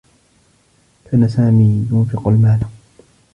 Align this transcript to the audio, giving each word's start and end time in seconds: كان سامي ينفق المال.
كان 1.11 1.27
سامي 1.27 1.87
ينفق 1.91 2.27
المال. 2.27 2.59